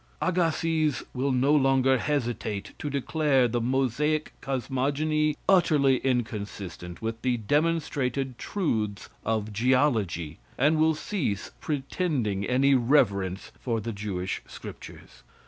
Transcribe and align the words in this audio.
Agassiz 0.19 1.03
will 1.13 1.31
no 1.31 1.53
longer 1.53 1.99
hesitate 1.99 2.71
to 2.79 2.89
declare 2.89 3.47
the 3.47 3.61
Mosaic 3.61 4.33
cosmogony 4.41 5.37
utterly 5.47 5.97
inconsistent 5.97 7.03
with 7.03 7.21
the 7.21 7.37
demonstrated 7.37 8.39
truths 8.39 9.09
of 9.23 9.53
geology, 9.53 10.39
and 10.57 10.79
will 10.79 10.95
cease 10.95 11.51
pretending 11.61 12.43
any 12.45 12.73
reverence 12.73 13.51
for 13.59 13.79
the 13.79 13.91
Jewish 13.93 14.41
scriptures. 14.47 15.21